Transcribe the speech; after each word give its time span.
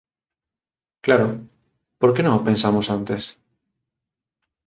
Claro. 1.05 1.27
Por 1.99 2.09
que 2.13 2.21
non 2.23 2.37
o 2.39 2.45
pensamos 2.47 2.87
antes? 2.97 3.23